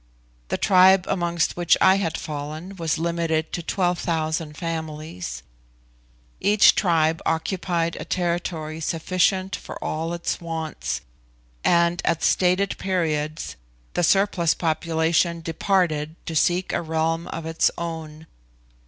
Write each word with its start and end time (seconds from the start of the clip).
The 0.47 0.57
tribe 0.57 1.05
amongst 1.07 1.55
which 1.55 1.77
I 1.79 1.97
had 1.97 2.17
fallen 2.17 2.75
was 2.75 2.97
limited 2.97 3.53
to 3.53 3.61
12,000 3.61 4.57
families. 4.57 5.43
Each 6.39 6.73
tribe 6.73 7.21
occupied 7.23 7.97
a 7.99 8.03
territory 8.03 8.79
sufficient 8.79 9.55
for 9.55 9.75
all 9.83 10.15
its 10.15 10.39
wants, 10.41 11.01
and 11.63 12.01
at 12.03 12.23
stated 12.23 12.79
periods 12.79 13.57
the 13.93 14.01
surplus 14.01 14.55
population 14.55 15.39
departed 15.41 16.15
to 16.25 16.35
seek 16.35 16.73
a 16.73 16.81
realm 16.81 17.27
of 17.27 17.45
its 17.45 17.69
own. 17.77 18.25